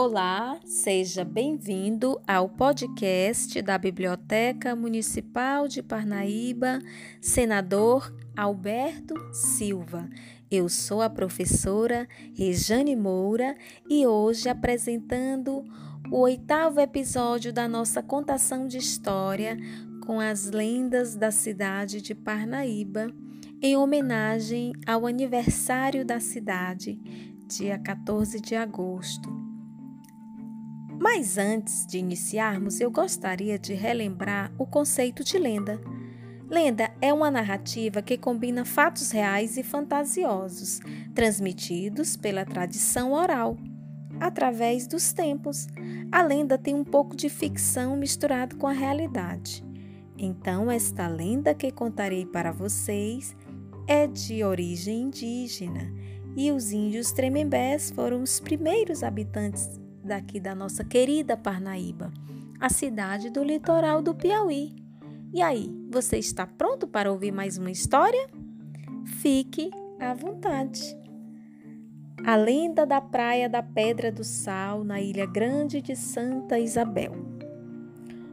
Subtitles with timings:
[0.00, 6.78] Olá, seja bem-vindo ao podcast da Biblioteca Municipal de Parnaíba,
[7.20, 10.08] senador Alberto Silva.
[10.48, 13.56] Eu sou a professora Rejane Moura
[13.90, 15.64] e hoje apresentando
[16.12, 19.58] o oitavo episódio da nossa contação de história
[20.06, 23.12] com as lendas da cidade de Parnaíba,
[23.60, 27.00] em homenagem ao aniversário da cidade,
[27.48, 29.47] dia 14 de agosto.
[31.10, 35.80] Mas antes de iniciarmos, eu gostaria de relembrar o conceito de lenda.
[36.50, 40.80] Lenda é uma narrativa que combina fatos reais e fantasiosos,
[41.14, 43.56] transmitidos pela tradição oral,
[44.20, 45.66] através dos tempos.
[46.12, 49.64] A lenda tem um pouco de ficção misturado com a realidade.
[50.18, 53.34] Então, esta lenda que contarei para vocês
[53.86, 55.90] é de origem indígena
[56.36, 62.10] e os índios tremembés foram os primeiros habitantes daqui da nossa querida Parnaíba,
[62.58, 64.74] a cidade do litoral do Piauí.
[65.32, 68.28] E aí, você está pronto para ouvir mais uma história?
[69.20, 69.70] Fique
[70.00, 70.80] à vontade.
[72.24, 77.12] A lenda da Praia da Pedra do Sal, na Ilha Grande de Santa Isabel.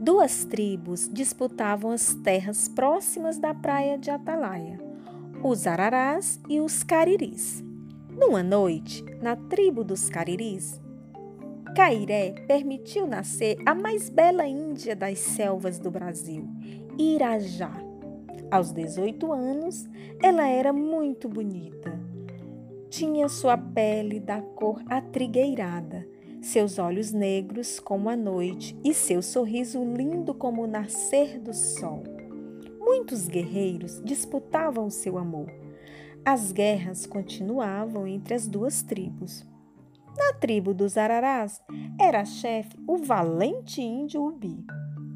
[0.00, 4.80] Duas tribos disputavam as terras próximas da praia de Atalaia,
[5.42, 7.62] os Ararás e os Cariris.
[8.16, 10.80] Numa noite, na tribo dos Cariris,
[11.78, 16.44] Cairé permitiu nascer a mais bela índia das selvas do Brasil,
[16.98, 17.72] Irajá.
[18.50, 19.88] Aos 18 anos,
[20.20, 21.96] ela era muito bonita.
[22.90, 26.04] Tinha sua pele da cor atrigueirada
[26.40, 32.02] seus olhos negros como a noite e seu sorriso lindo como o nascer do sol.
[32.80, 35.48] Muitos guerreiros disputavam seu amor.
[36.24, 39.46] As guerras continuavam entre as duas tribos.
[40.18, 41.62] Na tribo dos Ararás
[41.96, 44.66] era chefe o valente índio Ubi,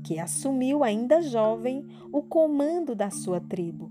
[0.05, 3.91] que assumiu ainda jovem o comando da sua tribo,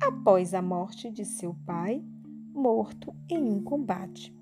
[0.00, 2.00] após a morte de seu pai,
[2.54, 4.32] morto em um combate.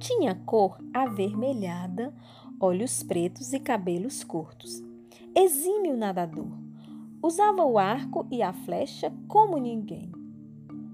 [0.00, 2.12] Tinha cor avermelhada,
[2.58, 4.82] olhos pretos e cabelos curtos.
[5.32, 6.58] Exímio nadador.
[7.22, 10.17] Usava o arco e a flecha como ninguém.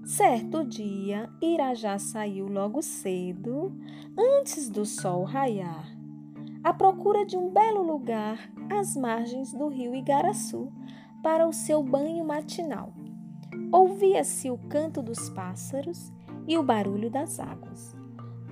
[0.05, 3.75] Certo dia, Irajá saiu logo cedo,
[4.17, 5.85] antes do sol raiar,
[6.63, 10.71] à procura de um belo lugar às margens do rio Igaraçu
[11.21, 12.93] para o seu banho matinal.
[13.71, 16.13] Ouvia-se o canto dos pássaros
[16.47, 17.95] e o barulho das águas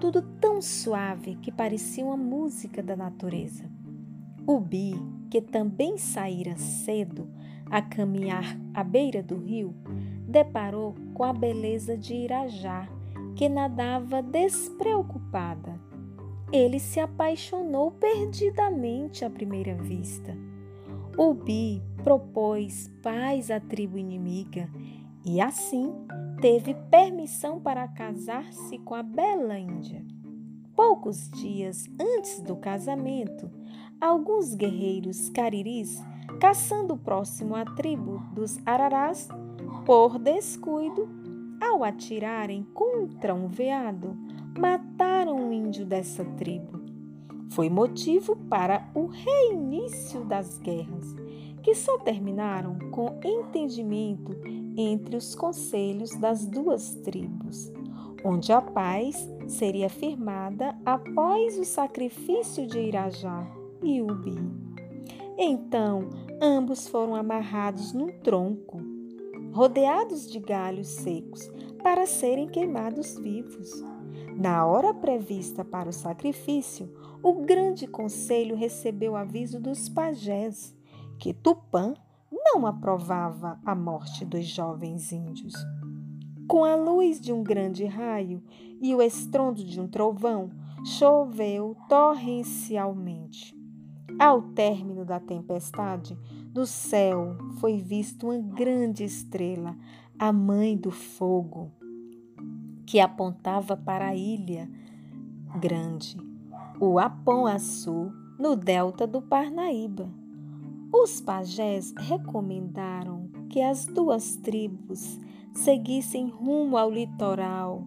[0.03, 3.63] tudo tão suave que parecia uma música da natureza.
[4.45, 4.93] O Bi,
[5.29, 7.29] que também saíra cedo
[7.71, 8.43] a caminhar
[8.73, 9.73] à beira do rio,
[10.33, 12.89] deparou com a beleza de Irajá,
[13.35, 15.79] que nadava despreocupada.
[16.51, 20.35] Ele se apaixonou perdidamente à primeira vista.
[21.15, 24.67] O Bi propôs paz à tribo inimiga
[25.23, 25.93] e assim
[26.41, 30.03] teve permissão para casar-se com a bela Índia.
[30.75, 33.49] Poucos dias antes do casamento,
[34.01, 36.03] alguns guerreiros cariris,
[36.41, 39.29] caçando próximo à tribo dos Ararás,
[39.85, 41.09] por descuido,
[41.61, 44.15] ao atirarem contra um veado,
[44.57, 46.81] mataram um índio dessa tribo.
[47.51, 51.15] Foi motivo para o reinício das guerras,
[51.61, 54.35] que só terminaram com entendimento
[54.75, 57.71] entre os conselhos das duas tribos,
[58.23, 63.47] onde a paz seria firmada após o sacrifício de Irajá
[63.81, 64.37] e Ubi.
[65.37, 66.09] Então,
[66.41, 68.92] ambos foram amarrados num tronco,
[69.53, 71.49] rodeados de galhos secos,
[71.83, 73.83] para serem queimados vivos.
[74.35, 76.91] Na hora prevista para o sacrifício,
[77.21, 80.75] o grande conselho recebeu aviso dos pajés
[81.19, 81.93] que Tupã
[82.31, 85.53] não aprovava a morte dos jovens índios.
[86.47, 88.43] Com a luz de um grande raio
[88.81, 90.49] e o estrondo de um trovão,
[90.83, 93.55] choveu torrencialmente.
[94.19, 96.17] Ao término da tempestade,
[96.53, 99.75] no céu foi vista uma grande estrela,
[100.19, 101.71] a mãe do fogo,
[102.85, 104.69] que apontava para a ilha
[105.59, 106.15] grande,
[106.79, 110.09] o Apom-Açu, no delta do Parnaíba.
[110.91, 115.19] Os pajés recomendaram que as duas tribos
[115.53, 117.83] seguissem rumo ao litoral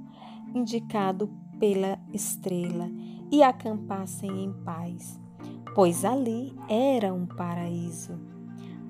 [0.55, 2.91] indicado pela estrela
[3.31, 5.21] e acampassem em paz,
[5.75, 8.36] pois ali era um paraíso.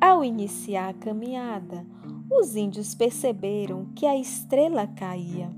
[0.01, 1.87] Ao iniciar a caminhada,
[2.31, 5.51] os índios perceberam que a estrela caía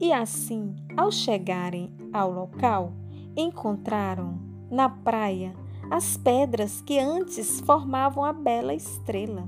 [0.00, 2.92] e assim, ao chegarem ao local,
[3.36, 4.38] encontraram
[4.70, 5.54] na praia
[5.90, 9.46] as pedras que antes formavam a bela estrela.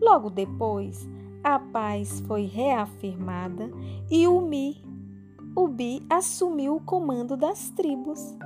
[0.00, 1.08] Logo depois,
[1.42, 3.70] a paz foi reafirmada
[4.10, 4.82] e o Mi,
[5.56, 8.36] o Bi assumiu o comando das tribos.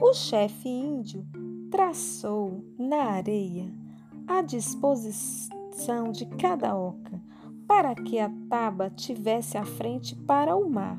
[0.00, 1.24] O chefe índio
[1.70, 3.85] traçou na areia
[4.26, 7.20] a disposição de cada oca
[7.66, 10.98] para que a taba tivesse a frente para o mar.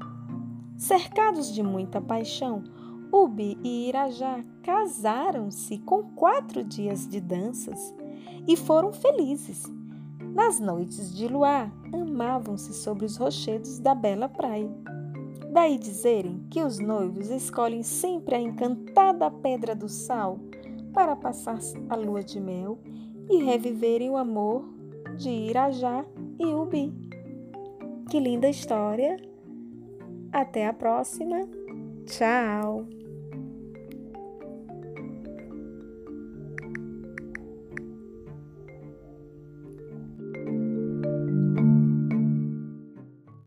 [0.78, 2.64] Cercados de muita paixão,
[3.12, 7.94] Ubi e Irajá casaram-se com quatro dias de danças
[8.48, 9.64] e foram felizes.
[10.34, 14.70] Nas noites de luar, amavam-se sobre os rochedos da bela praia.
[15.52, 20.40] Daí dizerem que os noivos escolhem sempre a encantada Pedra do Sal
[20.94, 21.58] para passar
[21.90, 22.78] a lua de mel
[23.30, 24.66] e reviverem o amor
[25.18, 26.06] de Irajá
[26.40, 26.94] e Ubi.
[28.10, 29.18] Que linda história!
[30.32, 31.48] Até a próxima!
[32.06, 32.97] Tchau!